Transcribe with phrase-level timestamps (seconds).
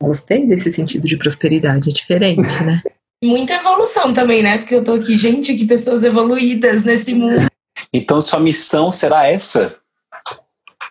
[0.00, 2.82] Gostei desse sentido de prosperidade, é diferente, né?
[3.22, 4.58] Muita evolução também, né?
[4.58, 7.48] Porque eu tô aqui, gente, que pessoas evoluídas nesse mundo.
[7.92, 9.76] Então, sua missão será essa?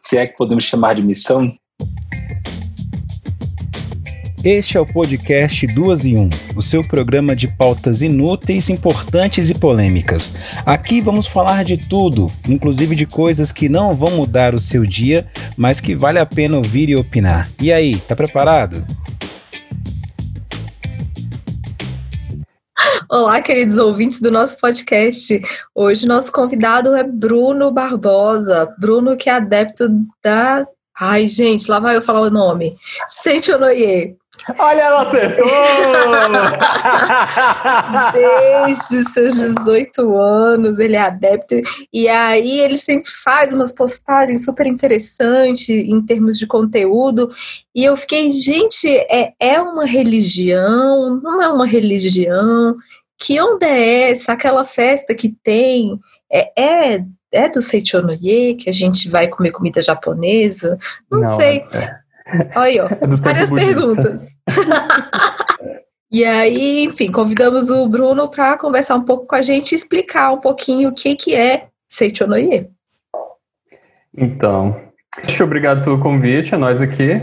[0.02, 1.54] Se é que podemos chamar de missão?
[4.50, 9.54] Este é o podcast Duas em Um, o seu programa de pautas inúteis, importantes e
[9.54, 10.34] polêmicas.
[10.66, 15.28] Aqui vamos falar de tudo, inclusive de coisas que não vão mudar o seu dia,
[15.58, 17.50] mas que vale a pena ouvir e opinar.
[17.62, 18.86] E aí, tá preparado?
[23.10, 25.42] Olá, queridos ouvintes do nosso podcast.
[25.76, 28.74] Hoje nosso convidado é Bruno Barbosa.
[28.80, 29.90] Bruno que é adepto
[30.24, 30.66] da
[31.00, 32.76] Ai, gente, lá vai eu falar o nome.
[33.08, 34.16] Seichonoye.
[34.58, 35.46] Olha, ela acertou!
[38.14, 41.56] Desde seus 18 anos, ele é adepto.
[41.92, 47.30] E aí ele sempre faz umas postagens super interessantes em termos de conteúdo.
[47.76, 51.20] E eu fiquei, gente, é, é uma religião?
[51.22, 52.76] Não é uma religião?
[53.20, 54.34] Que onda é essa?
[54.34, 56.00] Aquela festa que tem?
[56.32, 56.52] É,
[56.96, 60.78] é, é do Seichonoye, que a gente vai comer comida japonesa?
[61.12, 61.66] Não, Não sei.
[61.74, 62.07] É.
[62.56, 64.28] Olha aí, ó, é várias perguntas.
[66.12, 70.32] e aí, enfim, convidamos o Bruno para conversar um pouco com a gente e explicar
[70.32, 72.70] um pouquinho o que, que é Seichonoye.
[74.16, 74.76] Então,
[75.26, 77.22] muito obrigado pelo convite, a nós aqui.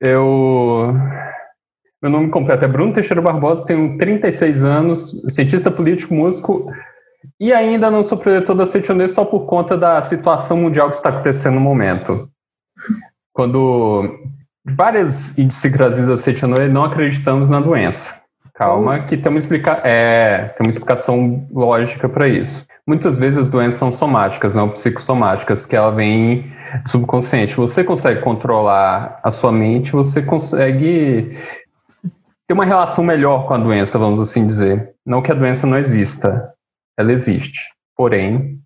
[0.00, 0.94] Eu.
[2.00, 6.72] Meu nome completo é Bruno Teixeira Barbosa, tenho 36 anos, cientista político, músico,
[7.40, 11.08] e ainda não sou projetor da Seichonoye só por conta da situação mundial que está
[11.08, 12.30] acontecendo no momento
[13.38, 14.18] quando
[14.64, 18.20] várias idiosincrasias acetianoides não acreditamos na doença.
[18.52, 22.66] Calma, que tem uma, explica é, tem uma explicação lógica para isso.
[22.84, 27.54] Muitas vezes as doenças são somáticas, não psicossomáticas, que ela vem do subconsciente.
[27.54, 31.38] Você consegue controlar a sua mente, você consegue
[32.44, 34.94] ter uma relação melhor com a doença, vamos assim dizer.
[35.06, 36.52] Não que a doença não exista,
[36.98, 37.60] ela existe.
[37.96, 38.58] Porém,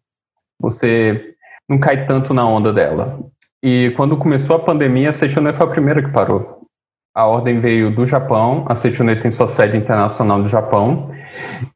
[0.58, 1.34] você
[1.68, 3.22] não cai tanto na onda dela.
[3.62, 6.66] E quando começou a pandemia, a Seichonet foi a primeira que parou.
[7.14, 11.14] A ordem veio do Japão, a Seichonet tem sua sede internacional no Japão,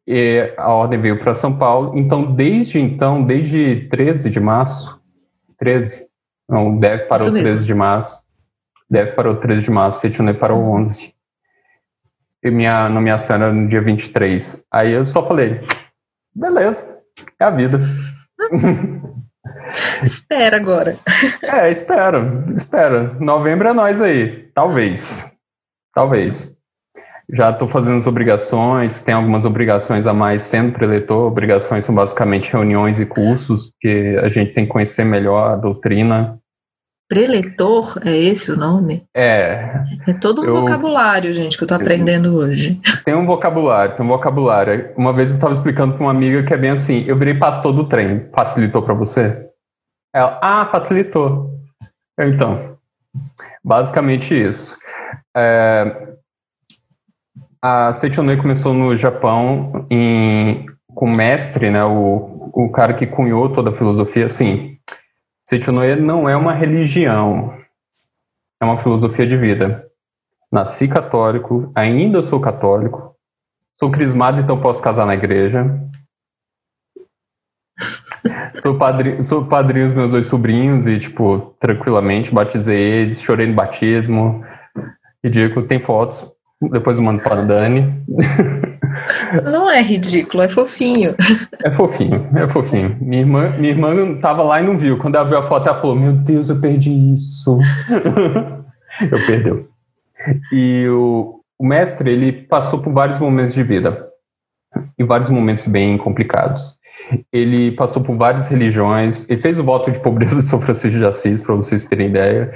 [0.05, 1.97] e a ordem veio para São Paulo.
[1.97, 5.01] Então, desde então, desde 13 de março,
[5.59, 6.07] 13,
[6.49, 8.23] não, deve parou 13 de março,
[8.91, 11.15] deve parou 13 de março, Seichonet parou 11.
[12.43, 14.65] E minha nomeação era no dia 23.
[14.73, 15.61] Aí eu só falei,
[16.35, 16.99] beleza,
[17.39, 17.79] é a vida.
[20.03, 20.99] Espera agora.
[21.43, 23.15] É, espera, espera.
[23.21, 24.49] Novembro é nós aí.
[24.55, 25.33] Talvez.
[25.95, 26.55] Talvez.
[27.33, 31.27] Já estou fazendo as obrigações, tem algumas obrigações a mais sendo preletor.
[31.27, 36.39] Obrigações são basicamente reuniões e cursos, porque a gente tem que conhecer melhor a doutrina.
[37.09, 39.05] Preletor, é esse o nome?
[39.15, 39.75] É.
[40.07, 42.81] É todo um eu, vocabulário, gente, que eu estou aprendendo hoje.
[43.05, 44.91] Tem um vocabulário, tem um vocabulário.
[44.97, 47.73] Uma vez eu estava explicando para uma amiga que é bem assim: eu virei pastor
[47.73, 48.29] do trem.
[48.35, 49.46] Facilitou para você?
[50.17, 51.61] Ela, ah, facilitou.
[52.19, 52.79] Então,
[53.63, 54.75] basicamente isso.
[55.37, 56.17] É,
[57.61, 63.53] a Seichonei começou no Japão em, com o mestre, né, o, o cara que cunhou
[63.53, 64.25] toda a filosofia.
[64.25, 64.79] Assim,
[65.47, 67.55] Seichonei não é uma religião,
[68.59, 69.87] é uma filosofia de vida.
[70.51, 73.15] Nasci católico, ainda sou católico,
[73.79, 75.79] sou crismado, então posso casar na igreja
[78.67, 83.55] sou, padrinho, sou padrinho dos meus dois sobrinhos e, tipo, tranquilamente batizei eles, chorei no
[83.55, 84.45] batismo.
[85.23, 86.33] Ridículo, tem fotos.
[86.73, 88.03] Depois eu mando para a Dani.
[89.45, 91.15] Não é ridículo, é fofinho.
[91.65, 92.97] É fofinho, é fofinho.
[93.01, 94.99] Minha irmã, minha irmã tava lá e não viu.
[94.99, 97.61] Quando ela viu a foto, ela falou: Meu Deus, eu perdi isso.
[99.01, 99.69] eu perdeu.
[100.53, 104.09] E o, o mestre, ele passou por vários momentos de vida.
[104.99, 106.79] E vários momentos bem complicados.
[107.33, 111.05] Ele passou por várias religiões, ele fez o voto de pobreza de São Francisco de
[111.05, 112.53] Assis, para vocês terem ideia.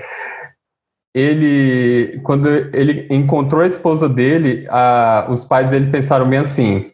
[1.15, 6.91] Ele, quando ele encontrou a esposa dele, a, os pais dele pensaram bem assim: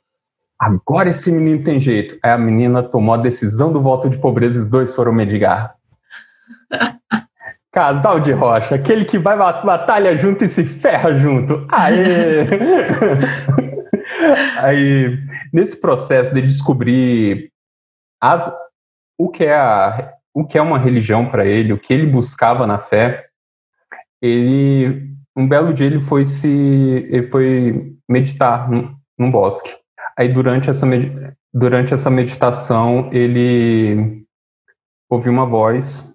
[0.59, 2.19] agora esse menino tem jeito.
[2.23, 5.75] Aí a menina tomou a decisão do voto de pobreza e os dois foram medigar.
[7.71, 11.67] Casal de rocha, aquele que vai batalha junto e se ferra junto.
[11.71, 12.47] Aê!
[14.59, 15.19] Aí,
[15.53, 17.51] nesse processo de descobrir
[18.21, 18.53] as,
[19.19, 22.67] o, que é a, o que é uma religião para ele, o que ele buscava
[22.67, 23.27] na fé,
[24.21, 29.71] ele um belo dia ele foi se ele foi meditar num, num bosque.
[30.19, 30.87] Aí durante essa
[31.53, 34.25] durante essa meditação ele
[35.11, 36.11] ouviu uma voz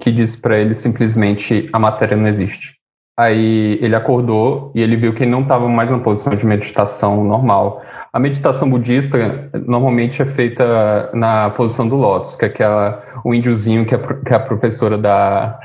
[0.00, 2.76] que disse para ele simplesmente a matéria não existe.
[3.18, 7.24] Aí ele acordou e ele viu que ele não estava mais na posição de meditação
[7.24, 7.82] normal.
[8.16, 13.84] A meditação budista normalmente é feita na posição do lótus, que é aquela, o índiozinho
[13.84, 15.60] que a, que a professora da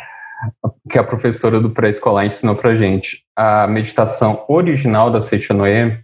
[0.89, 3.23] que a professora do pré-escolar ensinou pra gente.
[3.37, 5.97] A meditação original da Seichonoe,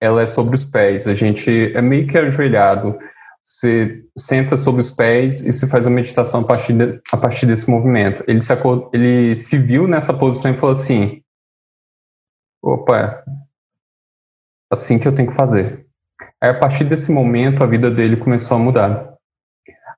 [0.00, 1.08] ela é sobre os pés.
[1.08, 2.96] A gente é meio que ajoelhado.
[3.42, 7.44] Você senta sobre os pés e se faz a meditação a partir, de, a partir
[7.44, 8.22] desse movimento.
[8.28, 8.52] Ele se,
[8.92, 11.20] ele se viu nessa posição e falou assim:
[12.62, 13.24] opa,
[14.72, 15.86] assim que eu tenho que fazer.
[16.40, 19.14] Aí, a partir desse momento, a vida dele começou a mudar.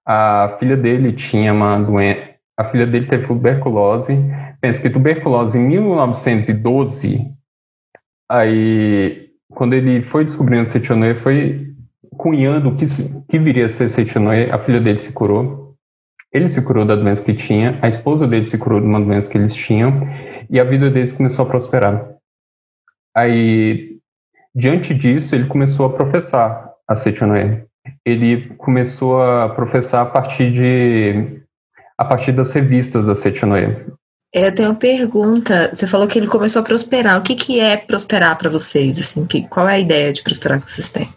[0.07, 2.35] A filha dele tinha uma doença.
[2.59, 4.15] A filha dele teve tuberculose.
[4.61, 7.33] Pensa que tuberculose em 1912.
[8.31, 11.75] Aí, quando ele foi descobrindo Setionoe, foi
[12.17, 12.85] cunhando o que,
[13.29, 15.75] que viria a ser Seitonoe, a filha dele se curou.
[16.33, 19.31] Ele se curou da doença que tinha, a esposa dele se curou de uma doença
[19.31, 20.03] que eles tinham,
[20.51, 22.13] e a vida deles começou a prosperar.
[23.17, 23.94] Aí,
[24.55, 27.65] diante disso, ele começou a professar a Seitonoe.
[28.05, 31.43] Ele começou a professar a partir de
[31.97, 33.77] a partir das revistas da Seitonoe.
[34.35, 35.71] É, eu tenho uma pergunta.
[35.73, 37.19] Você falou que ele começou a prosperar.
[37.19, 38.99] O que, que é prosperar para vocês?
[38.99, 41.09] Assim, que, qual é a ideia de prosperar que vocês têm?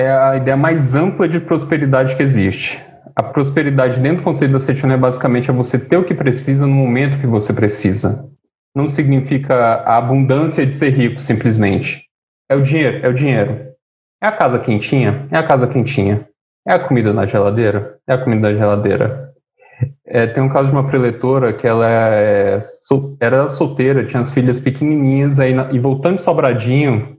[0.00, 2.80] é a ideia mais ampla de prosperidade que existe.
[3.14, 6.66] A prosperidade dentro do conceito da Setion é basicamente é você ter o que precisa
[6.66, 8.26] no momento que você precisa.
[8.74, 12.04] Não significa a abundância de ser rico, simplesmente.
[12.50, 13.60] É o dinheiro, é o dinheiro.
[14.20, 15.28] É a casa quentinha?
[15.30, 16.28] É a casa quentinha.
[16.66, 17.98] É a comida na geladeira?
[18.08, 19.30] É a comida na geladeira.
[20.04, 22.58] É, tem um caso de uma preletora que ela é,
[23.20, 27.16] era solteira, tinha as filhas pequenininhas, aí, e voltando de Sobradinho,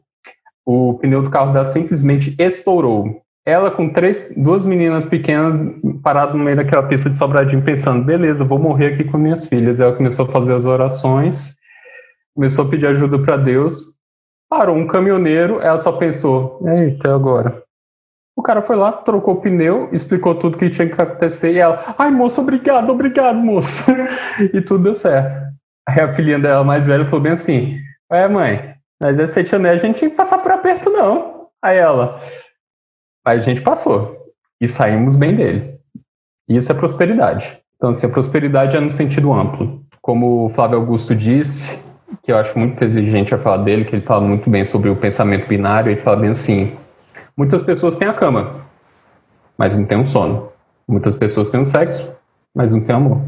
[0.65, 3.21] o pneu do carro dela simplesmente estourou.
[3.45, 5.55] Ela com três, duas meninas pequenas
[6.03, 9.79] parado no meio daquela pista de Sobradinho pensando, beleza, vou morrer aqui com minhas filhas.
[9.79, 11.55] Ela começou a fazer as orações,
[12.35, 14.00] começou a pedir ajuda para Deus.
[14.51, 17.63] Parou um caminhoneiro, ela só pensou, eita, agora?
[18.35, 21.95] O cara foi lá, trocou o pneu, explicou tudo que tinha que acontecer e ela,
[21.97, 23.89] ai moço, obrigado, obrigado, moço.
[24.53, 25.33] e tudo deu certo.
[25.87, 27.77] Aí a filhinha dela mais velha falou bem assim,
[28.11, 31.47] é mãe, mas esse Etienne a gente tinha que passar por aperto, não.
[31.63, 32.21] Aí ela.
[33.25, 34.17] A gente passou.
[34.59, 35.79] E saímos bem dele.
[36.49, 37.57] Isso é prosperidade.
[37.77, 39.81] Então, assim, a prosperidade é no sentido amplo.
[40.01, 41.81] Como o Flávio Augusto disse,
[42.23, 44.95] que eu acho muito inteligente a falar dele, que ele fala muito bem sobre o
[44.95, 46.71] pensamento binário, ele fala bem assim:
[47.35, 48.65] muitas pessoas têm a cama,
[49.57, 50.49] mas não têm um sono.
[50.87, 52.13] Muitas pessoas têm um sexo,
[52.53, 53.21] mas não têm amor.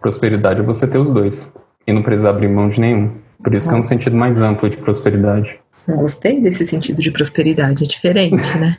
[0.00, 1.52] Prosperidade é você ter os dois
[1.86, 3.10] e não precisar abrir mão de nenhum.
[3.42, 5.58] Por isso que é um sentido mais amplo de prosperidade.
[5.86, 8.76] Gostei desse sentido de prosperidade, é diferente, né?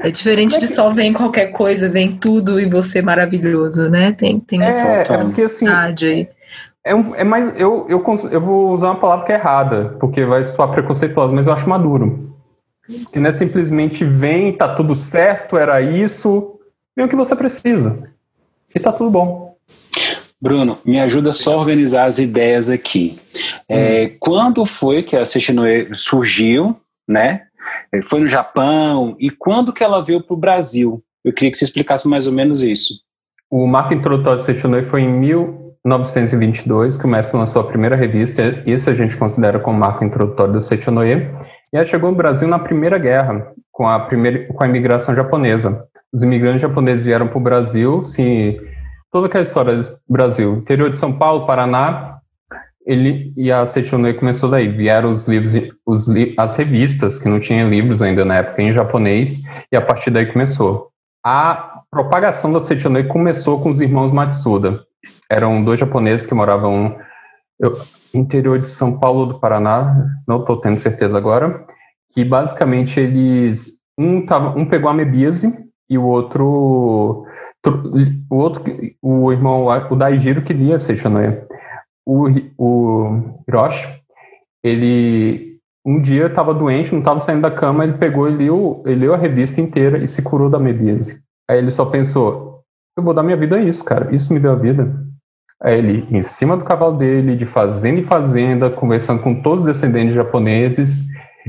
[0.00, 4.12] É diferente de só vem qualquer coisa, vem tudo e você maravilhoso, né?
[4.12, 6.28] Tem, tem é, essa é porque, assim, aí.
[6.86, 7.48] É, um, é mais.
[7.58, 8.00] Eu, eu,
[8.30, 11.68] eu vou usar uma palavra que é errada, porque vai soar preconceituosa, mas eu acho
[11.68, 12.32] maduro.
[13.12, 16.60] Que não é simplesmente vem, tá tudo certo, era isso,
[16.96, 18.00] vem o que você precisa.
[18.72, 19.56] E tá tudo bom.
[20.40, 23.18] Bruno, me ajuda só a organizar as ideias aqui.
[23.68, 24.16] É, hum.
[24.20, 26.76] Quando foi que a Seixinoe surgiu,
[27.08, 27.46] né?
[27.92, 31.02] É, foi no Japão e quando que ela veio para o Brasil?
[31.24, 33.00] Eu queria que você explicasse mais ou menos isso.
[33.50, 35.18] O marco introdutório de Seixinoe foi em
[35.86, 40.52] 1922, que o Mestre lançou a primeira revista, isso a gente considera como marco introdutório
[40.52, 41.30] do Seixinoe,
[41.72, 45.86] e ela chegou no Brasil na Primeira Guerra, com a, primeira, com a imigração japonesa.
[46.12, 48.60] Os imigrantes japoneses vieram para o Brasil, se
[49.12, 52.18] toda aquela história do Brasil, interior de São Paulo, Paraná,
[52.84, 54.68] ele e a Seichonei começou daí.
[54.68, 59.42] Vieram os livros, os as revistas, que não tinham livros ainda na época em japonês,
[59.70, 60.88] e a partir daí começou.
[61.24, 64.85] A propagação da Seichonei começou com os irmãos Matsuda.
[65.30, 66.96] Eram dois japoneses que moravam
[67.60, 67.72] no
[68.14, 71.66] interior de São Paulo do Paraná, não estou tendo certeza agora,
[72.12, 75.52] que basicamente eles um, tava, um pegou a mebíase
[75.88, 77.24] e o outro
[78.30, 78.62] o outro,
[79.02, 81.42] o irmão, o Daijiro queria ser Shonoe.
[82.06, 83.88] O, o Hiroshi,
[84.62, 89.00] ele um dia estava doente, não estava saindo da cama, ele pegou e leu, ele
[89.02, 91.22] leu a revista inteira e se curou da mebíase.
[91.48, 92.55] Aí ele só pensou,
[92.96, 95.04] eu vou dar minha vida a isso, cara, isso me deu a vida.
[95.60, 99.66] Aí ele, em cima do cavalo dele, de fazenda em fazenda, conversando com todos os
[99.66, 101.06] descendentes japoneses,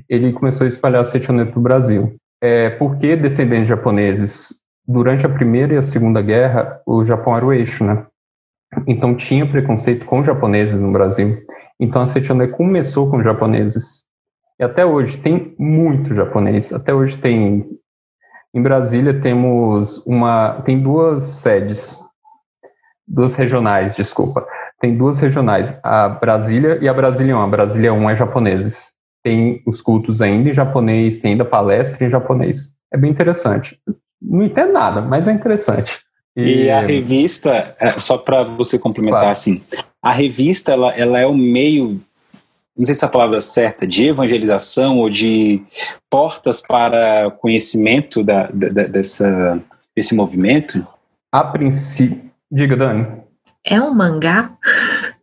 [0.08, 2.16] ele começou a espalhar Seichonen para o Brasil.
[2.42, 4.62] É, por que descendentes japoneses?
[4.88, 8.06] durante a Primeira e a Segunda Guerra, o Japão era o eixo, né?
[8.88, 11.38] Então tinha preconceito com japoneses no Brasil.
[11.80, 14.06] Então a Setioné começou com japoneses.
[14.60, 16.74] E até hoje tem muito japonês.
[16.74, 17.68] Até hoje tem
[18.58, 22.04] em Brasília temos uma tem duas sedes,
[23.08, 24.46] duas regionais, desculpa.
[24.82, 27.40] tem duas regionais, a Brasília e a Brasília 1.
[27.40, 28.92] A Brasília 1 é japoneses.
[29.24, 32.76] Tem os cultos ainda em japonês, tem ainda palestra em japonês.
[32.92, 33.80] É bem interessante.
[34.20, 36.00] Não entendo nada, mas é interessante.
[36.36, 39.32] E, e a revista, é, só para você complementar claro.
[39.34, 39.64] assim,
[40.02, 42.00] a revista ela, ela é o meio,
[42.78, 45.64] não sei se a palavra é certa, de evangelização ou de
[46.10, 49.60] portas para conhecimento da, da, dessa,
[49.96, 50.86] desse movimento?
[51.32, 52.28] A princípio.
[52.52, 53.08] Diga, Dani.
[53.66, 54.52] É um mangá?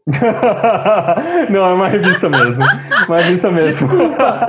[1.49, 2.63] não, é uma revista mesmo.
[3.09, 3.89] Uma revista mesmo.
[3.89, 4.47] Desculpa.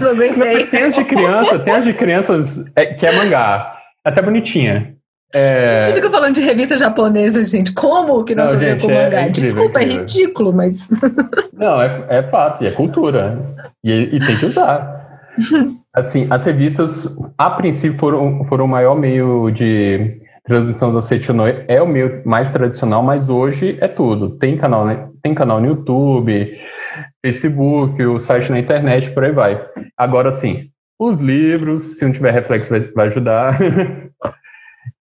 [0.00, 3.76] Não, tem as de criança, tem as de crianças é, que é mangá.
[4.04, 4.96] Até bonitinha.
[5.34, 5.66] É...
[5.66, 7.72] A gente fica falando de revista japonesa, gente.
[7.72, 9.20] Como que nós fazemos com é mangá?
[9.20, 10.88] É incrível, Desculpa, é, é ridículo, mas.
[11.54, 13.40] Não, é, é fato, e é cultura.
[13.84, 15.20] E, e tem que usar.
[15.94, 21.64] Assim, as revistas, a princípio, foram, foram o maior meio de transmissão do Setionoi.
[21.68, 24.30] É o meio mais tradicional, mas hoje é tudo.
[24.30, 25.08] Tem canal, né?
[25.22, 26.58] tem canal no YouTube,
[27.24, 29.64] Facebook, o site na internet, por aí vai.
[29.96, 33.58] Agora, sim, os livros, se não tiver reflexo, vai, vai ajudar.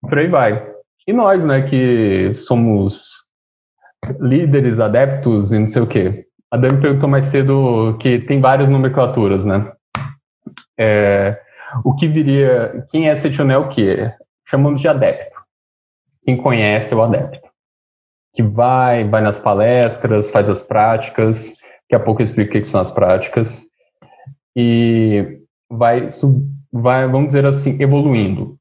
[0.08, 0.74] Por aí vai.
[1.08, 3.26] E nós, né, que somos
[4.20, 6.26] líderes, adeptos e não sei o quê.
[6.52, 9.72] A Dani perguntou mais cedo que tem várias nomenclaturas, né?
[10.80, 11.40] É,
[11.84, 14.12] o que viria, quem é setionel o quê?
[14.48, 15.36] Chamamos de adepto.
[16.22, 17.50] Quem conhece é o adepto.
[18.34, 22.66] Que vai, vai nas palestras, faz as práticas, daqui a pouco eu explico o que
[22.66, 23.66] são as práticas,
[24.56, 26.08] e vai,
[26.72, 28.57] vai, vamos dizer assim, evoluindo.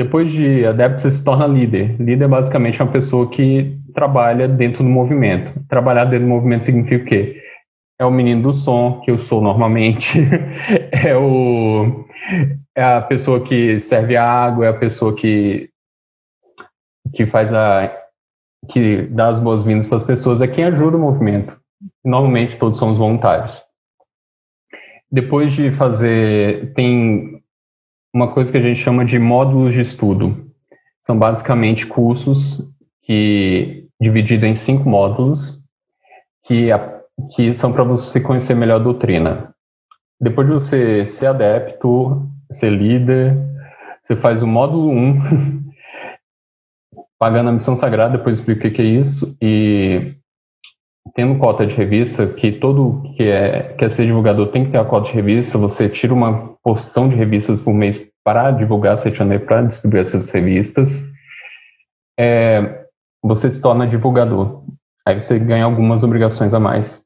[0.00, 1.94] Depois de adepto, você se torna líder.
[2.00, 5.52] Líder basicamente é uma pessoa que trabalha dentro do movimento.
[5.68, 7.42] Trabalhar dentro do movimento significa o quê?
[7.98, 10.18] É o menino do som, que eu sou normalmente.
[10.90, 12.06] é, o,
[12.74, 15.68] é a pessoa que serve a água, é a pessoa que,
[17.12, 17.94] que faz a.
[18.70, 21.60] que dá as boas-vindas para as pessoas, é quem ajuda o movimento.
[22.02, 23.62] Normalmente todos somos voluntários.
[25.12, 26.72] Depois de fazer.
[26.72, 27.39] Tem
[28.12, 30.50] uma coisa que a gente chama de módulos de estudo.
[31.00, 35.62] São basicamente cursos que divididos em cinco módulos
[36.44, 37.00] que, a,
[37.34, 39.54] que são para você conhecer melhor a doutrina.
[40.20, 43.36] Depois de você ser adepto, ser líder,
[44.00, 45.14] você faz o módulo 1,
[47.18, 50.14] pagando a missão sagrada, depois explico o que é isso, e
[51.20, 54.84] tendo cota de revista, que todo que é quer ser divulgador tem que ter a
[54.86, 59.60] cota de revista, você tira uma porção de revistas por mês para divulgar Setionê, para
[59.60, 61.12] distribuir essas revistas,
[62.18, 62.86] é,
[63.22, 64.64] você se torna divulgador.
[65.06, 67.04] Aí você ganha algumas obrigações a mais.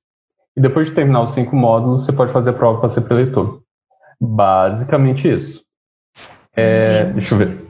[0.56, 3.62] E depois de terminar os cinco módulos, você pode fazer a prova para ser preletor.
[4.21, 5.64] Basicamente isso.
[6.56, 7.63] É, deixa eu ver.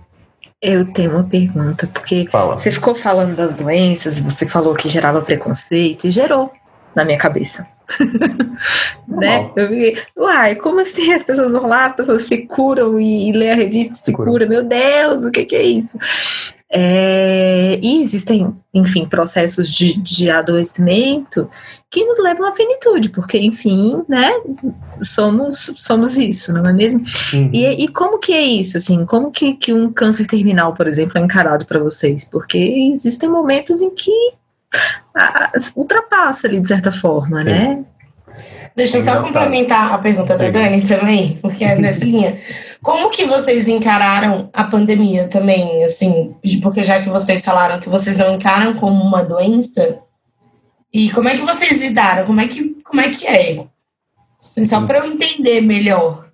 [0.66, 2.56] Eu tenho uma pergunta, porque Fala.
[2.56, 6.50] você ficou falando das doenças, você falou que gerava preconceito, e gerou
[6.94, 7.68] na minha cabeça.
[9.06, 9.50] né?
[9.54, 13.32] Eu vi, uai, como assim as pessoas vão lá, as pessoas se curam e, e
[13.32, 14.46] lê a revista se, se cura.
[14.46, 15.98] Meu Deus, o que, que é isso?
[16.76, 21.48] É, e existem, enfim, processos de, de adoecimento
[21.88, 24.32] que nos levam à finitude, porque, enfim, né,
[25.00, 27.04] somos, somos isso, não é mesmo?
[27.32, 27.50] Uhum.
[27.52, 31.16] E, e como que é isso, assim, como que, que um câncer terminal, por exemplo,
[31.16, 32.24] é encarado para vocês?
[32.24, 32.58] Porque
[32.92, 34.32] existem momentos em que
[35.16, 37.50] a, ultrapassa ali, de certa forma, Sim.
[37.50, 37.84] né?
[38.74, 42.36] Deixa eu só complementar a pergunta da Dani também, porque é nessa linha.
[42.84, 48.18] Como que vocês encararam a pandemia também, assim, porque já que vocês falaram que vocês
[48.18, 50.00] não encaram como uma doença,
[50.92, 52.24] e como é que vocês lidaram?
[52.24, 53.66] Como é que, como é, que é?
[54.38, 56.28] Assim, só para eu entender melhor.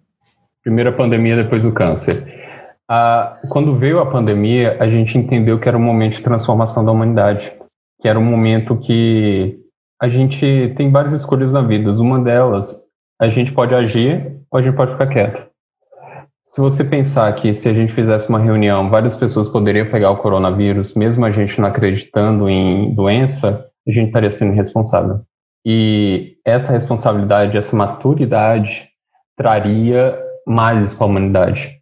[0.62, 2.26] Primeira pandemia depois do câncer.
[2.86, 6.92] Ah, quando veio a pandemia, a gente entendeu que era um momento de transformação da
[6.92, 7.56] humanidade,
[8.02, 9.56] que era um momento que
[10.02, 11.90] a gente tem várias escolhas na vida.
[11.92, 12.84] Uma delas,
[13.18, 15.49] a gente pode agir ou a gente pode ficar quieto.
[16.50, 20.16] Se você pensar que se a gente fizesse uma reunião, várias pessoas poderiam pegar o
[20.16, 25.20] coronavírus, mesmo a gente não acreditando em doença, a gente estaria sendo responsável.
[25.64, 28.88] E essa responsabilidade, essa maturidade,
[29.36, 31.78] traria males para a humanidade.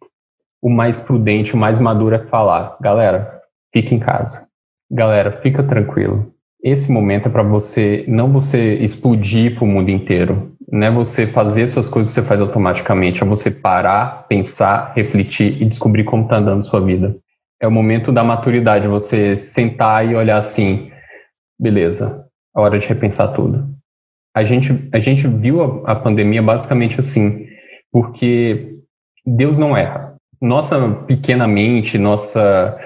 [0.61, 3.41] O mais prudente, o mais maduro é falar: galera,
[3.73, 4.47] fica em casa.
[4.91, 6.31] Galera, fica tranquilo
[6.63, 11.25] esse momento é para você não você explodir para o mundo inteiro, não é você
[11.25, 16.37] fazer suas coisas você faz automaticamente, é você parar, pensar, refletir e descobrir como está
[16.37, 17.15] andando sua vida.
[17.61, 20.91] É o momento da maturidade, você sentar e olhar assim,
[21.59, 23.67] beleza, é hora de repensar tudo.
[24.35, 27.47] A gente, a gente viu a, a pandemia basicamente assim,
[27.91, 28.77] porque
[29.25, 30.15] Deus não erra.
[30.41, 32.77] Nossa pequena mente, nossa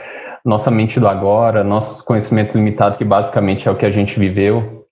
[0.45, 4.82] nossa mente do agora, nosso conhecimento limitado, que basicamente é o que a gente viveu,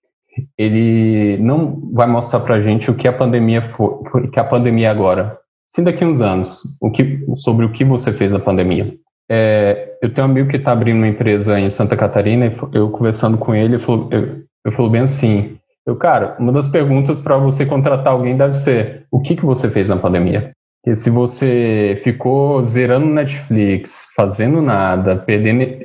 [0.56, 4.88] ele não vai mostrar para a gente o que a pandemia foi, que a pandemia
[4.88, 5.38] é agora.
[5.68, 8.94] Sim, daqui a uns anos, o que, sobre o que você fez na pandemia.
[9.30, 12.90] É, eu tenho um amigo que está abrindo uma empresa em Santa Catarina, e eu
[12.90, 17.36] conversando com ele, eu falo, eu, eu bem assim, eu, cara, uma das perguntas para
[17.36, 20.52] você contratar alguém deve ser, o que, que você fez na pandemia?
[20.82, 25.84] Porque se você ficou zerando Netflix, fazendo nada, perdendo,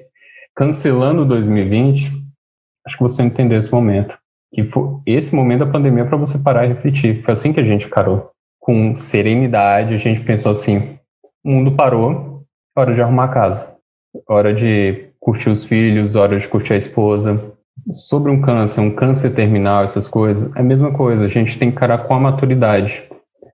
[0.56, 2.12] cancelando 2020,
[2.86, 4.18] acho que você entendeu esse momento.
[4.54, 7.24] Que foi esse momento da pandemia para você parar e refletir.
[7.24, 8.32] Foi assim que a gente encarou.
[8.60, 10.98] Com serenidade, a gente pensou assim:
[11.44, 12.44] o mundo parou,
[12.76, 13.78] hora de arrumar a casa,
[14.28, 17.54] hora de curtir os filhos, hora de curtir a esposa.
[17.92, 21.26] Sobre um câncer, um câncer terminal, essas coisas, é a mesma coisa.
[21.26, 23.08] A gente tem que encarar com a maturidade.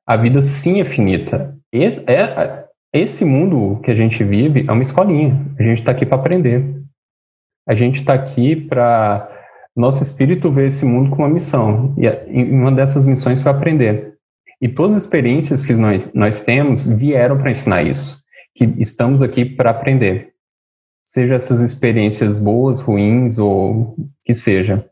[0.08, 1.56] A vida sim é finita.
[1.72, 5.40] Esse, é, esse mundo que a gente vive é uma escolinha.
[5.60, 6.84] A gente está aqui para aprender.
[7.68, 9.30] A gente está aqui para
[9.76, 14.14] nosso espírito vê esse mundo com uma missão, e uma dessas missões foi aprender.
[14.62, 18.22] E todas as experiências que nós, nós temos vieram para ensinar isso,
[18.56, 20.30] que estamos aqui para aprender.
[21.06, 24.86] Seja essas experiências boas, ruins ou que seja.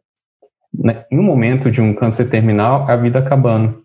[1.09, 3.81] Em um momento de um câncer terminal, a vida acabando.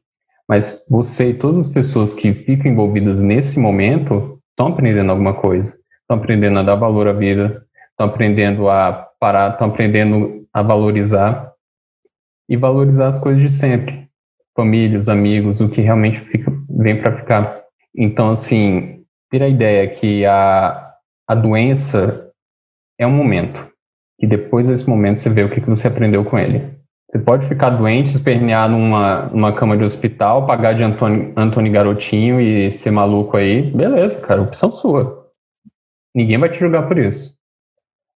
[0.49, 5.77] Mas você e todas as pessoas que ficam envolvidas nesse momento estão aprendendo alguma coisa.
[6.01, 11.53] Estão aprendendo a dar valor à vida, estão aprendendo a parar, estão aprendendo a valorizar
[12.49, 14.09] e valorizar as coisas de sempre.
[14.57, 17.63] Família, os amigos, o que realmente fica, vem para ficar.
[17.95, 20.95] Então, assim, ter a ideia que a,
[21.29, 22.31] a doença
[22.99, 23.71] é um momento,
[24.19, 26.75] e depois desse momento você vê o que, que você aprendeu com ele.
[27.11, 32.71] Você pode ficar doente, espernear numa, numa cama de hospital, pagar de Antônio, Garotinho e
[32.71, 35.31] ser maluco aí, beleza, cara, opção sua.
[36.15, 37.37] Ninguém vai te julgar por isso.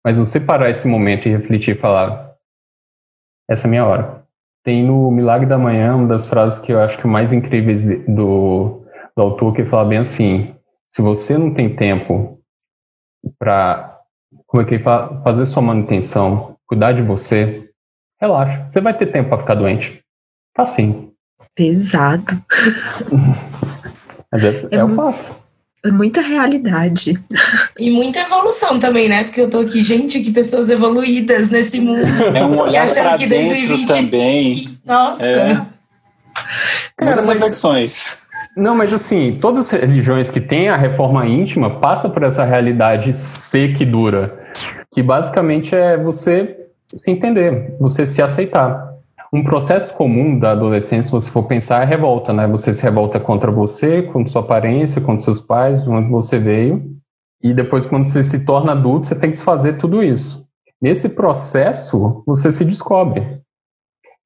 [0.06, 2.27] Mas você parar esse momento e refletir e falar,
[3.48, 4.24] essa é a minha hora.
[4.62, 8.84] Tem no Milagre da Manhã uma das frases que eu acho que mais incríveis do,
[9.16, 10.54] do autor, que fala bem assim:
[10.86, 12.38] se você não tem tempo
[13.38, 13.98] para
[14.46, 17.70] como é que fala, fazer sua manutenção, cuidar de você,
[18.20, 18.66] relaxa.
[18.68, 20.02] Você vai ter tempo para ficar doente.
[20.54, 21.12] Tá sim.
[21.54, 22.32] Pesado.
[24.30, 25.47] Mas é, é, é o fato.
[25.86, 27.14] Muita realidade.
[27.78, 29.24] E muita evolução também, né?
[29.24, 32.02] Porque eu tô aqui, gente, que pessoas evoluídas nesse mundo.
[32.34, 34.54] É um olhar para dentro 2020, também.
[34.54, 35.24] Que, nossa.
[35.24, 35.54] É.
[37.00, 38.26] Muitas mas, reflexões.
[38.56, 43.12] Não, mas assim, todas as religiões que têm a reforma íntima passam por essa realidade
[43.12, 44.36] seca e dura,
[44.92, 46.56] que basicamente é você
[46.94, 48.97] se entender, você se aceitar.
[49.32, 52.46] Um processo comum da adolescência, se você for pensar, é revolta, né?
[52.46, 56.96] Você se revolta contra você, contra sua aparência, contra seus pais, de onde você veio.
[57.42, 60.46] E depois, quando você se torna adulto, você tem que desfazer tudo isso.
[60.80, 63.40] Nesse processo, você se descobre.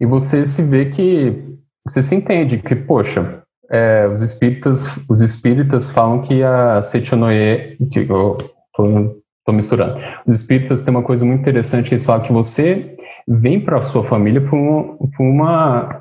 [0.00, 1.50] E você se vê que.
[1.84, 7.76] Você se entende que, poxa, é, os espíritas os espíritas falam que a Seichonoye.
[7.90, 8.38] Que eu
[8.72, 9.98] tô, tô misturando.
[10.24, 14.04] Os espíritas têm uma coisa muito interessante, eles falam que você vem para a sua
[14.04, 16.00] família por uma, por uma,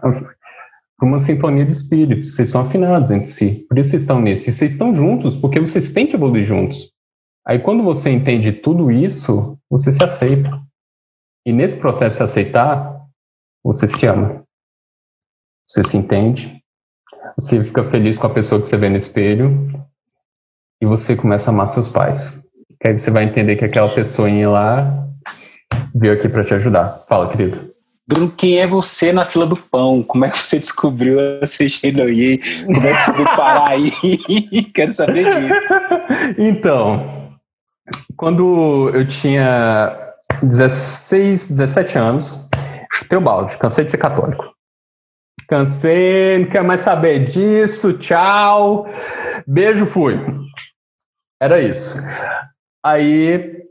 [0.98, 2.26] por uma sintonia de espírito.
[2.26, 3.66] Vocês são afinados entre si.
[3.68, 4.50] Por isso vocês estão nesse.
[4.50, 6.92] E vocês estão juntos, porque vocês têm que evoluir juntos.
[7.46, 10.62] Aí quando você entende tudo isso, você se aceita.
[11.46, 13.02] E nesse processo de se aceitar,
[13.64, 14.44] você se ama.
[15.68, 16.62] Você se entende.
[17.38, 19.70] Você fica feliz com a pessoa que você vê no espelho.
[20.82, 22.40] E você começa a amar seus pais.
[22.80, 25.01] Que aí você vai entender que aquela pessoinha lá
[25.94, 27.04] veio aqui para te ajudar.
[27.08, 27.72] Fala, querido.
[28.08, 30.04] Bruno, quem é você na fila do pão?
[30.04, 32.40] Como é que você descobriu a CGNOI?
[32.66, 33.92] Como é que você veio parar aí?
[34.74, 35.68] Quero saber disso.
[36.38, 37.40] Então,
[38.18, 42.50] quando eu tinha 16, 17 anos,
[42.92, 44.52] chutei o balde, cansei de ser católico.
[45.48, 48.88] Cansei, não quero mais saber disso, tchau.
[49.48, 50.18] Beijo, fui.
[51.42, 51.98] Era isso.
[52.86, 53.64] Aí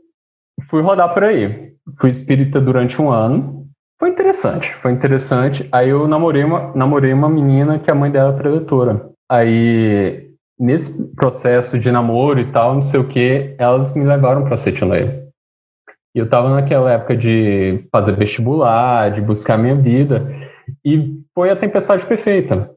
[0.69, 3.67] fui rodar por aí fui espírita durante um ano.
[3.99, 5.67] Foi interessante, foi interessante.
[5.71, 9.11] Aí eu namorei uma, namorei uma menina que a mãe dela é preletora.
[9.29, 14.57] Aí, nesse processo de namoro e tal, não sei o que, elas me levaram para
[14.57, 15.21] Setioneiro.
[16.13, 20.29] E eu estava naquela época de fazer vestibular, de buscar minha vida.
[20.83, 22.71] E foi a tempestade perfeita.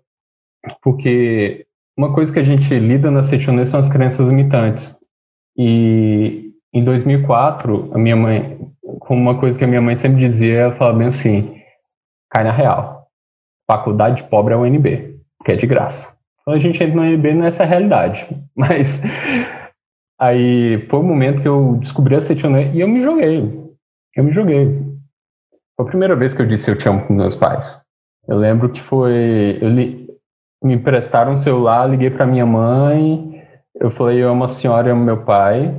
[0.83, 4.99] Porque uma coisa que a gente lida na Setioneiro são as crenças limitantes.
[5.57, 8.59] E em 2004, a minha mãe,
[9.01, 11.61] como uma coisa que a minha mãe sempre dizia, ela falava bem assim,
[12.31, 13.09] cai na real.
[13.70, 16.16] Faculdade pobre é UNB, que é de graça.
[16.42, 18.29] Então a gente entra no UNB nessa realidade.
[18.55, 19.03] Mas
[20.18, 23.62] Aí foi o momento que eu descobri a Setionê e eu me joguei.
[24.16, 24.81] Eu me joguei.
[25.77, 27.83] Foi a primeira vez que eu disse eu te amo com meus pais.
[28.29, 29.59] Eu lembro que foi.
[29.61, 30.09] Eu li,
[30.62, 33.42] me emprestaram um celular, liguei para minha mãe.
[33.75, 35.75] Eu falei, eu amo a senhora e amo meu pai.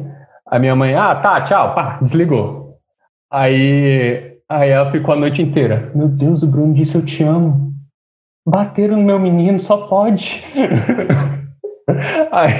[0.45, 2.64] A minha mãe, ah, tá, tchau, pá, desligou.
[3.31, 5.91] Aí, aí ela ficou a noite inteira.
[5.95, 7.73] Meu Deus, o Bruno disse eu te amo.
[8.47, 10.43] Bateram no meu menino, só pode.
[12.31, 12.51] aí,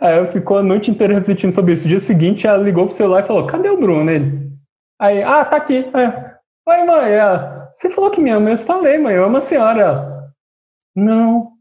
[0.00, 1.84] aí ela ficou a noite inteira refletindo sobre isso.
[1.84, 4.10] No dia seguinte, ela ligou pro celular e falou: Cadê o Bruno?
[4.10, 4.52] Ele,
[5.00, 5.88] aí, ah, tá aqui.
[5.94, 6.26] Aí,
[6.68, 8.50] Oi, mãe, ela, você falou que me ama.
[8.50, 10.32] Eu falei, mãe, eu amo a senhora.
[10.96, 11.52] Não.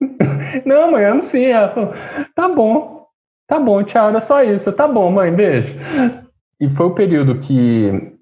[0.64, 1.44] não, mãe, eu amo sim.
[1.44, 1.92] Ela falou,
[2.34, 3.06] tá bom.
[3.46, 4.72] Tá bom, tchau, era só isso.
[4.72, 5.74] Tá bom, mãe, beijo.
[6.60, 8.14] E foi o período que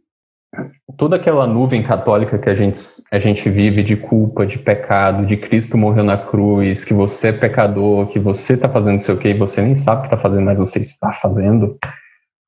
[0.97, 2.79] toda aquela nuvem católica que a gente,
[3.11, 7.33] a gente vive de culpa, de pecado, de Cristo morreu na cruz, que você é
[7.33, 10.09] pecador, que você está fazendo não sei o que e você nem sabe o que
[10.09, 11.79] está fazendo, mas você está fazendo,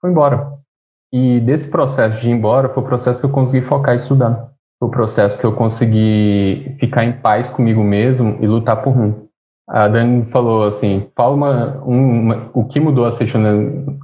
[0.01, 0.53] foi embora.
[1.13, 4.51] E desse processo de ir embora foi o processo que eu consegui focar e estudar.
[4.79, 9.15] Foi o processo que eu consegui ficar em paz comigo mesmo e lutar por mim.
[9.69, 13.53] A Dani falou assim, fala uma, uma, o que mudou a sexta na,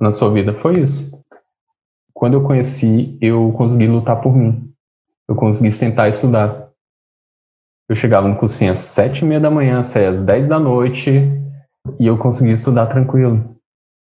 [0.00, 0.54] na sua vida?
[0.54, 1.19] Foi isso
[2.12, 4.72] quando eu conheci, eu consegui lutar por mim.
[5.28, 6.68] Eu consegui sentar e estudar.
[7.88, 11.10] Eu chegava no cursinho às sete e meia da manhã, saía às dez da noite
[11.98, 13.56] e eu conseguia estudar tranquilo.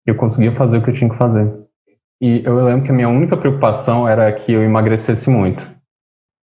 [0.06, 1.52] Eu conseguia fazer o que eu tinha que fazer.
[2.20, 5.66] E eu lembro que a minha única preocupação era que eu emagrecesse muito.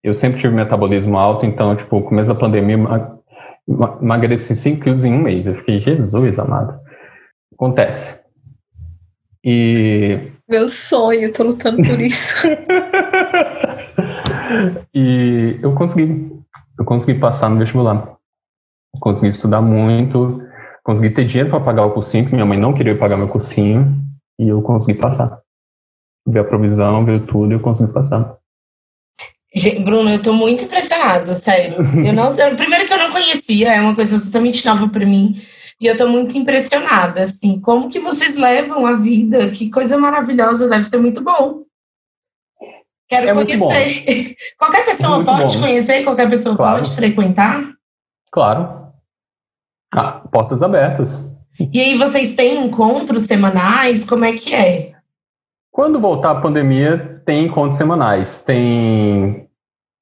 [0.04, 2.78] Eu sempre tive metabolismo alto, então, tipo, começo da pandemia,
[4.02, 5.48] emagreci 5 quilos em um mês.
[5.48, 6.80] Eu fiquei, Jesus amado.
[7.54, 8.24] Acontece.
[9.44, 12.36] E meu sonho, tô lutando por isso.
[14.94, 16.32] e eu consegui.
[16.80, 18.16] Eu consegui passar no vestibular.
[19.00, 20.42] Consegui estudar muito,
[20.84, 23.96] consegui ter dinheiro para pagar o cursinho, porque minha mãe não queria pagar meu cursinho,
[24.40, 25.42] e eu consegui passar.
[26.28, 28.38] Veio a provisão, veio tudo, e eu consegui passar.
[29.84, 31.78] Bruno, eu tô muito impressionada, sério.
[32.06, 35.42] Eu não, primeiro que eu não conhecia, é uma coisa totalmente nova para mim.
[35.80, 39.52] E eu estou muito impressionada, assim, como que vocês levam a vida?
[39.52, 41.64] Que coisa maravilhosa, deve ser muito bom.
[43.08, 44.36] Quero é conhecer.
[44.58, 45.62] Qualquer pessoa é pode bom.
[45.62, 46.78] conhecer, qualquer pessoa claro.
[46.78, 47.74] pode frequentar?
[48.32, 48.92] Claro.
[49.94, 51.38] Ah, portas abertas.
[51.72, 54.04] E aí vocês têm encontros semanais?
[54.04, 54.94] Como é que é?
[55.72, 58.42] Quando voltar a pandemia, tem encontros semanais.
[58.42, 59.48] Tem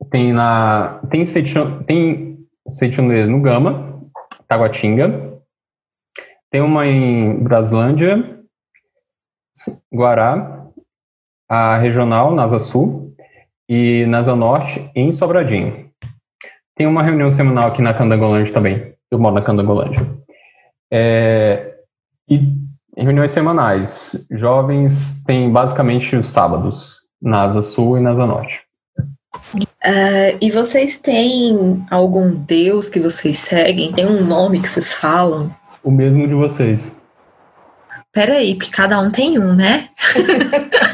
[0.10, 1.24] tem na tem
[1.86, 4.02] tem setionês no Gama,
[4.48, 5.25] Taguatinga,
[6.56, 8.39] tem uma em Braslândia,
[9.94, 10.63] Guará,
[11.50, 13.13] a regional, Nasa Sul,
[13.68, 15.89] e Nasa Norte, em Sobradinho.
[16.74, 18.94] Tem uma reunião semanal aqui na Candangolândia também.
[19.12, 20.10] Eu moro na Candangolândia.
[20.89, 21.76] É,
[22.30, 22.39] e
[22.96, 24.26] reuniões semanais.
[24.32, 28.62] Jovens têm basicamente os sábados, Nasa Sul e Nasa Norte.
[29.50, 33.91] Uh, e vocês têm algum deus que vocês seguem?
[33.91, 35.54] Tem um nome que vocês falam?
[35.86, 37.00] O mesmo de vocês.
[38.12, 39.89] Peraí, porque cada um tem um, né?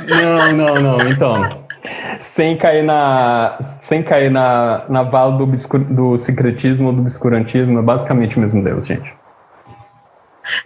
[0.09, 1.09] não, não, não.
[1.09, 1.65] Então,
[2.19, 7.81] sem cair na, sem cair na, na vala do, do secretismo ou do obscurantismo, é
[7.81, 9.20] basicamente o mesmo Deus, gente.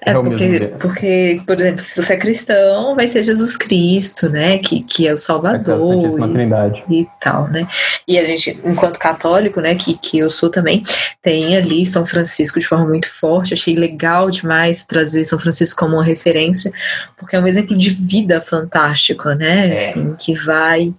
[0.05, 4.57] É, é porque, porque, por exemplo, se você é cristão, vai ser Jesus Cristo, né?
[4.57, 6.31] Que, que é o Salvador.
[6.31, 6.83] Trindade.
[6.89, 7.67] E tal, né?
[8.07, 10.83] E a gente, enquanto católico, né, que, que eu sou também,
[11.21, 13.53] tem ali São Francisco de forma muito forte.
[13.53, 16.71] Achei legal demais trazer São Francisco como uma referência,
[17.17, 19.69] porque é um exemplo de vida fantástico, né?
[19.69, 19.77] É.
[19.77, 20.93] Assim, que vai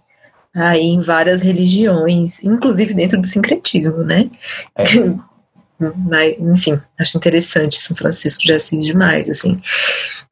[0.55, 4.31] aí em várias religiões, inclusive dentro do sincretismo, né?
[4.75, 4.85] É.
[5.79, 9.61] Mas, enfim, acho interessante São Francisco de Assis demais, assim.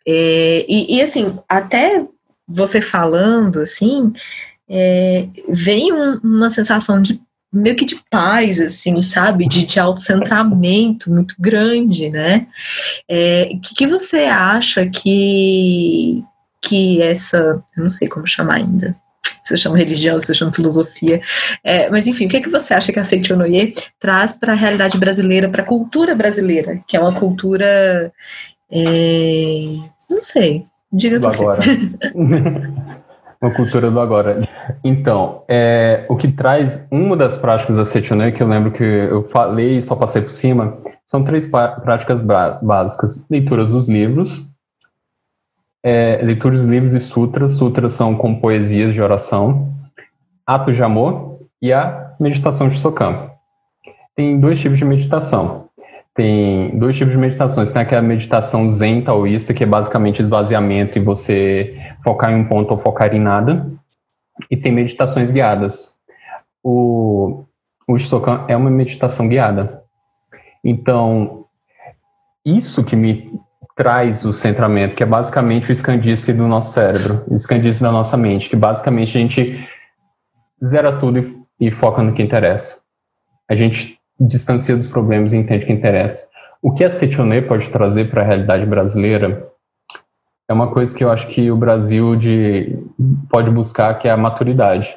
[0.06, 2.04] É, e, e, assim, até
[2.46, 4.12] você falando, assim,
[4.68, 7.20] é, vem um, uma sensação de
[7.52, 9.46] meio que de paz, assim, sabe?
[9.46, 12.46] De, de autocentramento muito grande, né?
[12.48, 16.22] O é, que, que você acha que,
[16.60, 18.96] que essa, eu não sei como chamar ainda,
[19.44, 21.20] você chama religião, você chama filosofia.
[21.62, 24.56] É, mas enfim, o que, é que você acha que a Seichonoye traz para a
[24.56, 28.12] realidade brasileira, para a cultura brasileira, que é uma cultura.
[28.70, 29.76] É,
[30.10, 31.42] não sei, diga do você.
[31.42, 31.60] agora.
[33.40, 34.48] uma cultura do agora.
[34.82, 39.22] Então, é, o que traz uma das práticas da Seichonoye, que eu lembro que eu
[39.24, 44.50] falei e só passei por cima, são três práticas básicas: leitura dos livros,
[45.84, 47.56] é, leituras de livros e sutras.
[47.56, 49.70] Sutras são com poesias de oração,
[50.46, 53.30] atos de amor e a meditação de Sokan.
[54.16, 55.68] Tem dois tipos de meditação.
[56.14, 57.72] tem dois tipos de meditações.
[57.72, 62.70] Tem aquela meditação zen taoísta, que é basicamente esvaziamento e você focar em um ponto
[62.70, 63.70] ou focar em nada.
[64.50, 65.98] E tem meditações guiadas.
[66.62, 67.44] O,
[67.86, 67.96] o
[68.48, 69.82] é uma meditação guiada.
[70.64, 71.46] Então,
[72.46, 73.40] isso que me
[73.76, 78.16] traz o centramento, que é basicamente o escandice do nosso cérebro, o escandice da nossa
[78.16, 79.68] mente, que basicamente a gente
[80.64, 82.80] zera tudo e, e foca no que interessa.
[83.50, 86.28] A gente distancia dos problemas e entende o que interessa.
[86.62, 89.48] O que a Setionê pode trazer para a realidade brasileira
[90.48, 92.78] é uma coisa que eu acho que o Brasil de,
[93.30, 94.94] pode buscar, que é a maturidade.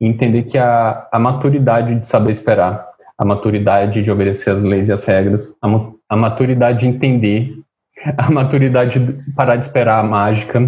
[0.00, 2.86] E entender que a, a maturidade de saber esperar,
[3.18, 5.68] a maturidade de obedecer as leis e as regras, a,
[6.08, 7.61] a maturidade de entender,
[8.16, 10.60] a maturidade de parar de esperar a mágica,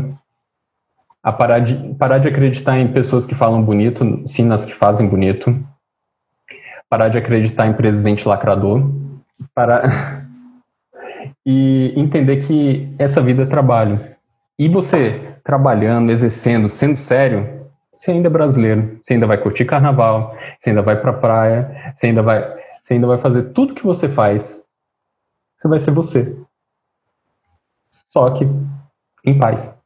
[1.23, 5.09] a parar de, parar de acreditar em pessoas que falam bonito, sim nas que fazem
[5.09, 5.59] bonito,
[6.89, 8.91] parar de acreditar em presidente lacrador,
[9.55, 9.83] para
[11.47, 14.15] e entender que essa vida é trabalho.
[14.59, 20.37] E você trabalhando, exercendo, sendo sério, você ainda é brasileiro, você ainda vai curtir carnaval,
[20.57, 22.43] você ainda vai pra praia, você ainda vai,
[22.83, 24.65] você ainda vai fazer tudo que você faz.
[25.57, 26.37] Você vai ser você.
[28.15, 28.47] Só que
[29.27, 29.77] em paz.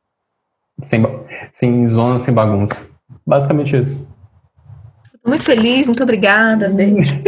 [0.82, 1.02] Sem,
[1.50, 2.86] sem zona, sem bagunça.
[3.26, 4.06] Basicamente isso.
[5.26, 7.22] Muito feliz, muito obrigada, beijo.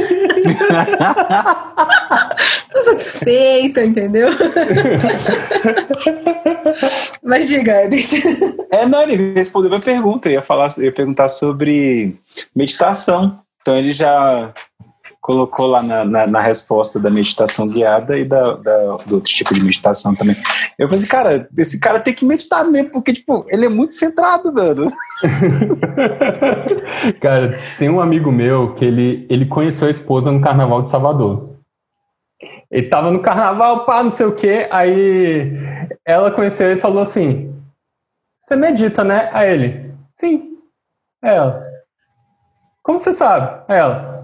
[2.70, 4.28] Tô satisfeita, entendeu?
[7.24, 8.06] Mas diga, Herbert.
[8.70, 10.28] É, não, ele respondeu a pergunta.
[10.28, 12.14] Eu ia, falar, eu ia perguntar sobre
[12.54, 13.40] meditação.
[13.62, 14.52] Então ele já
[15.20, 19.52] colocou lá na, na, na, resposta da meditação guiada e da, da, do outro tipo
[19.52, 20.34] de meditação também.
[20.78, 23.92] Eu falei assim, cara, esse cara tem que meditar mesmo, porque, tipo, ele é muito
[23.92, 24.90] centrado, mano.
[27.20, 31.50] cara, tem um amigo meu que ele, ele conheceu a esposa no Carnaval de Salvador.
[32.70, 35.52] Ele tava no carnaval, pá, não sei o quê, aí
[36.04, 37.52] ela conheceu ele e falou assim,
[38.38, 39.28] você medita, né?
[39.32, 40.56] A ele, sim.
[41.22, 41.62] Ela,
[42.82, 43.64] como você sabe?
[43.68, 44.19] Ela,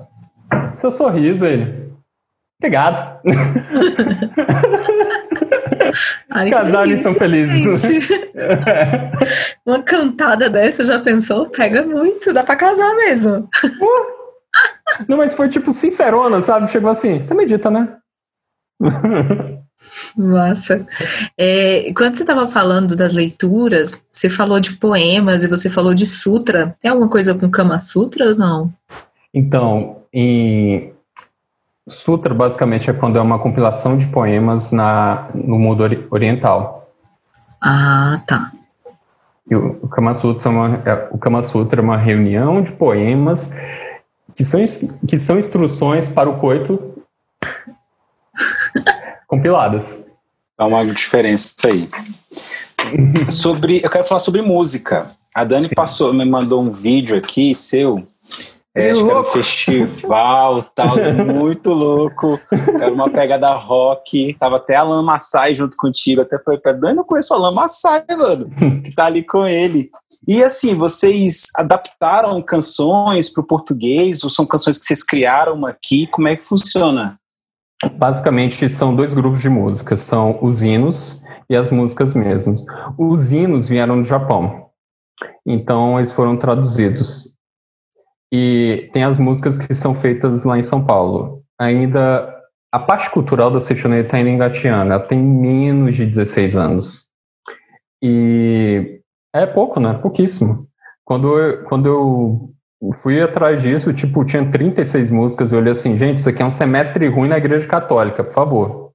[0.76, 1.86] seu sorriso, ele.
[2.58, 3.20] Obrigado.
[6.30, 8.08] Os casais estão felizes.
[9.64, 11.48] Uma cantada dessa, já pensou?
[11.48, 13.48] Pega muito, dá pra casar mesmo.
[15.08, 16.70] Não, mas foi tipo sincerona, sabe?
[16.70, 17.96] Chegou assim, você medita, né?
[20.16, 20.86] Nossa.
[21.38, 26.06] É, quando você estava falando das leituras, você falou de poemas e você falou de
[26.06, 26.74] sutra.
[26.80, 28.72] Tem alguma coisa com Kama Sutra ou não?
[29.32, 30.92] Então, em
[31.88, 36.90] Sutra, basicamente, é quando é uma compilação de poemas na, no mundo oriental.
[37.60, 38.52] Ah, tá.
[39.48, 42.72] E o, o, Kama Sutra é uma, é, o Kama Sutra é uma reunião de
[42.72, 43.52] poemas
[44.34, 44.60] que são,
[45.08, 46.94] que são instruções para o coito
[49.28, 50.04] compiladas.
[50.58, 51.88] Há uma diferença aí.
[53.30, 55.10] sobre, eu quero falar sobre música.
[55.34, 55.74] A Dani Sim.
[55.74, 58.06] passou, me mandou um vídeo aqui seu
[58.76, 62.38] é, acho que era um festival, tal, muito louco.
[62.78, 64.36] Era uma pegada rock.
[64.38, 66.20] Tava até Alan Massai junto contigo.
[66.20, 68.50] Até falei pra Dani, eu conheço o Alan Massai, mano,
[68.84, 69.88] que tá ali com ele.
[70.28, 74.22] E assim, vocês adaptaram canções pro português?
[74.22, 76.06] Ou são canções que vocês criaram aqui?
[76.08, 77.18] Como é que funciona?
[77.92, 80.00] Basicamente, são dois grupos de músicas.
[80.00, 82.62] São os hinos e as músicas mesmo.
[82.98, 84.66] Os hinos vieram do Japão.
[85.46, 87.35] Então, eles foram traduzidos.
[88.38, 91.42] E tem as músicas que são feitas lá em São Paulo.
[91.58, 92.30] Ainda
[92.70, 94.92] a parte cultural da Setioneta está ainda engateando.
[94.92, 97.08] Ela tem menos de 16 anos.
[98.02, 99.00] E
[99.34, 99.94] é pouco, né?
[99.94, 100.68] Pouquíssimo.
[101.02, 105.50] Quando eu, quando eu fui atrás disso, tipo, tinha 36 músicas.
[105.50, 108.92] Eu olhei assim, gente, isso aqui é um semestre ruim na Igreja Católica, por favor.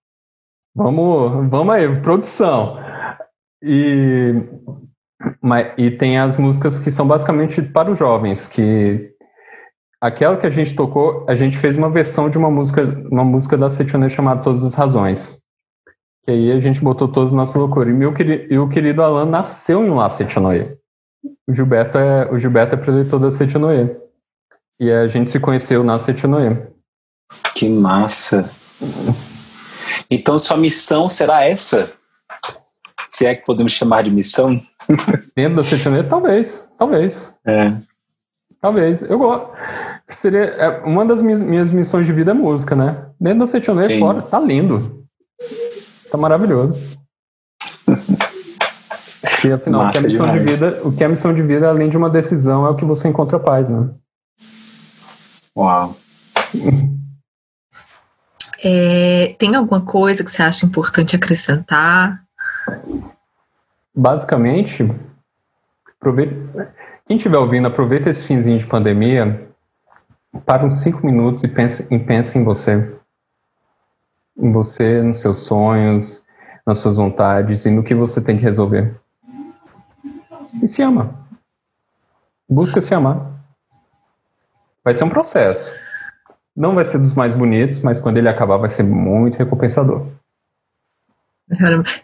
[0.75, 2.77] Vamos, vamos aí, produção.
[3.63, 4.36] E,
[5.41, 9.11] mas, e tem as músicas que são basicamente para os jovens, que
[10.02, 13.56] Aquela que a gente tocou, a gente fez uma versão de uma música, uma música
[13.56, 15.40] da Setionê chamada Todas as Razões.
[16.24, 17.92] Que aí a gente botou todos os nossos loucura.
[17.92, 18.12] E, meu,
[18.50, 20.76] e o querido Alan nasceu em La Setionê.
[21.48, 23.96] O Gilberto é o Gilberto é preletor da Setionê.
[24.80, 26.58] E a gente se conheceu na Setionê.
[27.54, 28.50] Que massa!
[30.10, 31.94] Então sua missão será essa?
[33.08, 34.60] Se é que podemos chamar de missão?
[35.36, 37.34] Dentro da Setionê, talvez, talvez.
[37.46, 37.90] É.
[38.62, 39.02] Talvez.
[39.02, 39.50] Eu gosto.
[40.08, 43.08] Seria, é, uma das minhas, minhas missões de vida é música, né?
[43.19, 45.04] Dentro da Setionê fora, tá lindo.
[46.12, 46.80] Tá maravilhoso.
[49.43, 51.89] e afinal, o que, é missão de vida, o que é missão de vida, além
[51.89, 53.89] de uma decisão, é o que você encontra paz, né?
[55.58, 55.95] Uau.
[58.63, 62.24] É, tem alguma coisa que você acha importante acrescentar?
[63.95, 64.88] Basicamente,
[66.00, 66.71] aproveita,
[67.12, 69.45] quem estiver ouvindo, aproveita esse finzinho de pandemia,
[70.45, 72.89] para uns cinco minutos e pense, e pense em você.
[74.38, 76.24] Em você, nos seus sonhos,
[76.65, 78.95] nas suas vontades e no que você tem que resolver.
[80.63, 81.13] E se ama.
[82.47, 83.30] Busca se amar.
[84.82, 85.69] Vai ser um processo.
[86.56, 90.08] Não vai ser dos mais bonitos, mas quando ele acabar vai ser muito recompensador.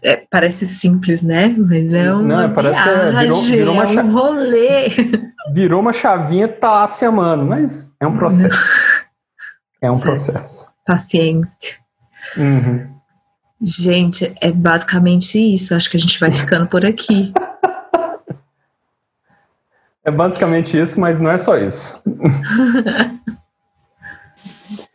[0.03, 1.47] É, parece simples, né?
[1.57, 4.89] Mas é uma Não, parece viagem, que virou, virou uma é um rolê.
[5.53, 8.61] Virou uma chavinha, tá se amando, mas é um processo.
[9.81, 10.69] É um processo.
[10.85, 11.77] Paciência.
[12.35, 12.87] Uhum.
[13.61, 15.73] Gente, é basicamente isso.
[15.73, 17.33] Acho que a gente vai ficando por aqui.
[20.03, 22.01] É basicamente isso, mas não é só isso.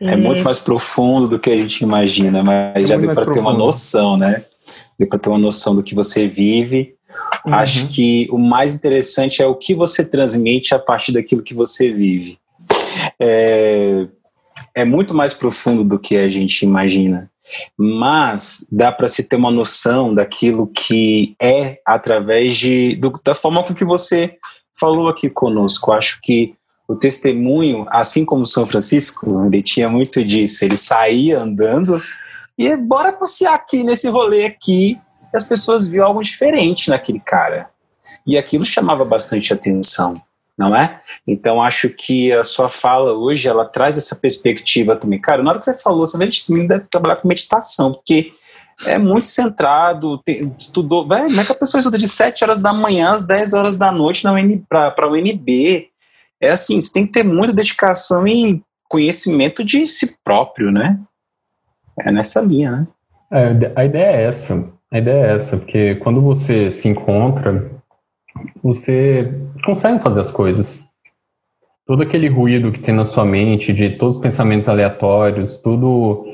[0.01, 3.31] É, é muito mais profundo do que a gente imagina, mas é já deu para
[3.31, 4.45] ter uma noção, né?
[4.99, 6.95] Deu para ter uma noção do que você vive.
[7.45, 7.55] Uhum.
[7.55, 11.93] Acho que o mais interessante é o que você transmite a partir daquilo que você
[11.93, 12.39] vive.
[13.21, 14.07] É,
[14.75, 17.31] é muito mais profundo do que a gente imagina
[17.77, 23.63] mas dá para se ter uma noção daquilo que é através de, do, da forma
[23.63, 24.39] com que você
[24.79, 25.93] falou aqui conosco.
[25.93, 26.55] Acho que
[26.93, 30.63] o testemunho, assim como São Francisco, ele tinha muito disso.
[30.63, 32.03] Ele saía andando
[32.59, 35.01] e bora passear aqui nesse rolê aqui.
[35.33, 37.71] E as pessoas viam algo diferente naquele cara.
[38.27, 40.21] E aquilo chamava bastante atenção,
[40.57, 41.01] não é?
[41.27, 45.19] Então acho que a sua fala hoje ela traz essa perspectiva também.
[45.19, 48.33] Cara, na hora que você falou, você deve trabalhar com meditação, porque
[48.85, 51.09] é muito centrado, tem, estudou.
[51.09, 53.91] Como é que a pessoa estuda de 7 horas da manhã às 10 horas da
[53.91, 54.25] noite
[54.69, 55.91] para o UNB?
[56.43, 60.99] É assim, você tem que ter muita dedicação e conhecimento de si próprio, né?
[62.01, 62.87] É nessa linha, né?
[63.31, 64.69] É, a ideia é essa.
[64.91, 67.71] A ideia é essa, porque quando você se encontra,
[68.61, 69.33] você
[69.65, 70.85] consegue fazer as coisas.
[71.87, 76.27] Todo aquele ruído que tem na sua mente, de todos os pensamentos aleatórios, tudo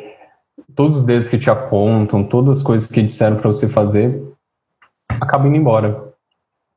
[0.75, 4.23] todos os dedos que te apontam, todas as coisas que disseram para você fazer,
[5.21, 6.14] acabam indo embora.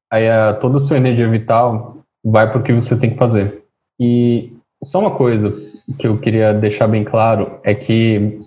[0.10, 3.64] Aí a, toda a sua energia vital vai para o que você tem que fazer.
[4.00, 4.54] E
[4.84, 5.52] só uma coisa
[5.98, 8.42] que eu queria deixar bem claro é que,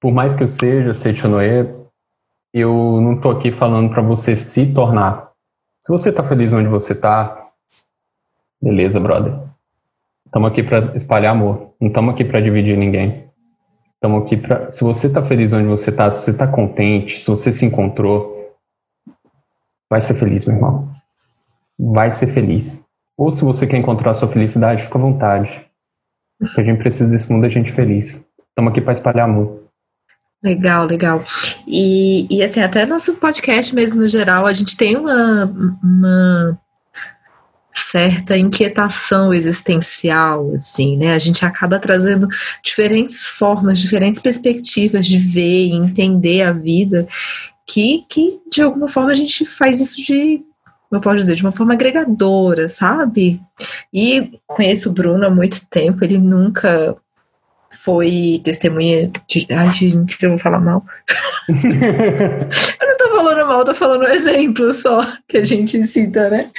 [0.00, 1.74] por mais que eu seja Seichonoe,
[2.52, 5.30] eu não estou aqui falando para você se tornar.
[5.80, 7.48] Se você está feliz onde você está,
[8.60, 9.38] beleza, brother.
[10.26, 11.72] Estamos aqui para espalhar amor.
[11.80, 13.28] Não estamos aqui para dividir ninguém.
[13.94, 14.70] Estamos aqui para.
[14.70, 18.56] Se você está feliz onde você está, se você está contente, se você se encontrou,
[19.90, 20.99] vai ser feliz, meu irmão.
[21.92, 22.84] Vai ser feliz.
[23.16, 25.66] Ou se você quer encontrar a sua felicidade, fica à vontade.
[26.38, 28.26] Porque a gente precisa desse mundo de gente feliz.
[28.48, 29.64] Estamos aqui para espalhar amor.
[30.42, 31.22] Legal, legal.
[31.66, 35.44] E, e assim, até nosso podcast mesmo no geral, a gente tem uma,
[35.82, 36.58] uma
[37.74, 41.14] certa inquietação existencial, assim, né?
[41.14, 42.26] A gente acaba trazendo
[42.64, 47.06] diferentes formas, diferentes perspectivas de ver e entender a vida,
[47.66, 50.42] que, que de alguma forma a gente faz isso de,
[50.90, 53.40] eu posso dizer, de uma forma agregadora, sabe?
[53.92, 56.96] E conheço o Bruno há muito tempo, ele nunca
[57.72, 59.46] foi testemunha de.
[59.50, 60.84] Ai, gente, eu vou falar mal.
[61.48, 66.50] eu não tô falando mal, tô falando um exemplo só que a gente cita, né?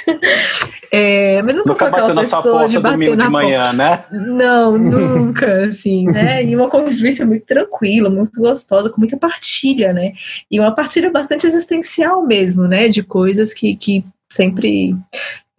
[0.90, 3.76] É, mas nunca, nunca foi aquela pessoa de bater na de manhã, porta.
[3.76, 4.04] né?
[4.10, 6.42] Não, nunca, assim, né?
[6.42, 10.12] E uma convivência muito tranquila, muito gostosa, com muita partilha, né?
[10.50, 12.88] E uma partilha bastante existencial mesmo, né?
[12.88, 14.96] De coisas que, que sempre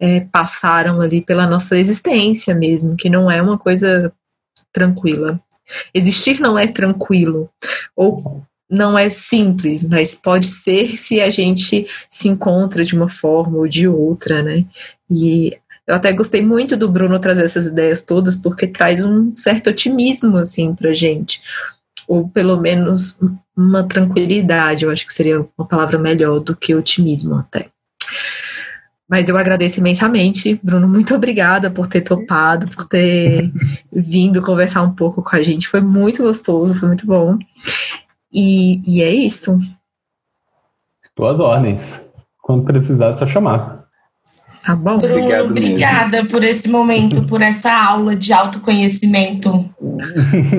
[0.00, 4.12] é, passaram ali pela nossa existência mesmo, que não é uma coisa
[4.72, 5.40] tranquila.
[5.94, 7.48] Existir não é tranquilo,
[7.96, 13.58] ou não é simples, mas pode ser se a gente se encontra de uma forma
[13.58, 14.64] ou de outra, né?
[15.10, 15.56] E
[15.86, 20.36] eu até gostei muito do Bruno trazer essas ideias todas, porque traz um certo otimismo,
[20.36, 21.42] assim, pra gente.
[22.08, 23.18] Ou pelo menos
[23.56, 27.68] uma tranquilidade, eu acho que seria uma palavra melhor do que otimismo até.
[29.08, 30.88] Mas eu agradeço imensamente, Bruno.
[30.88, 33.52] Muito obrigada por ter topado, por ter
[33.92, 35.68] vindo conversar um pouco com a gente.
[35.68, 37.38] Foi muito gostoso, foi muito bom.
[38.32, 39.58] E, e é isso.
[41.02, 42.10] Estou às ordens.
[42.42, 43.83] Quando precisar, é só chamar.
[44.64, 44.98] Tá bom.
[44.98, 46.30] Bruno, Obrigado obrigada mesmo.
[46.30, 49.68] por esse momento, por essa aula de autoconhecimento,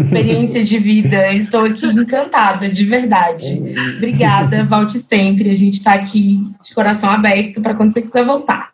[0.04, 1.34] experiência de vida.
[1.34, 3.64] Estou aqui encantada, de verdade.
[3.98, 5.50] Obrigada, volte sempre.
[5.50, 8.74] A gente está aqui de coração aberto para quando você quiser voltar.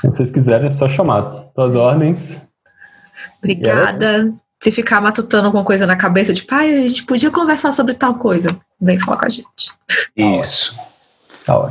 [0.00, 1.22] Se vocês quiserem, é só chamar.
[1.54, 2.48] Tuas ordens.
[3.38, 4.32] Obrigada.
[4.62, 8.14] Se ficar matutando alguma coisa na cabeça, tipo, ah, a gente podia conversar sobre tal
[8.14, 9.72] coisa, vem falar com a gente.
[10.16, 10.74] Isso.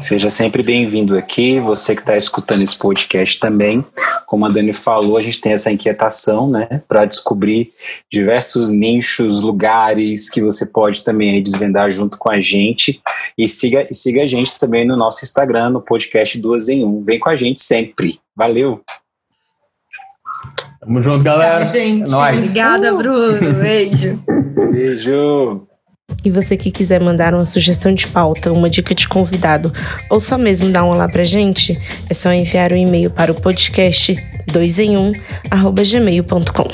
[0.01, 3.86] Seja sempre bem-vindo aqui, você que está escutando esse podcast também.
[4.26, 7.72] Como a Dani falou, a gente tem essa inquietação, né, para descobrir
[8.11, 13.01] diversos nichos, lugares que você pode também desvendar junto com a gente.
[13.38, 17.01] E siga, e siga a gente também no nosso Instagram, no podcast Duas em Um.
[17.03, 18.19] Vem com a gente sempre.
[18.36, 18.82] Valeu!
[20.82, 21.63] Tamo junto, galera.
[21.63, 22.07] Tchau, gente.
[22.07, 22.43] É nóis.
[22.43, 23.53] Obrigada, Bruno.
[23.53, 24.22] Beijo.
[24.72, 25.70] Beijo!
[26.24, 29.74] E você que quiser mandar uma sugestão de pauta, uma dica de convidado,
[30.09, 33.36] ou só mesmo dar um olá pra gente, é só enviar um e-mail para o
[33.36, 34.16] podcast
[34.51, 35.12] 2 em 1
[35.89, 36.68] gmail.com.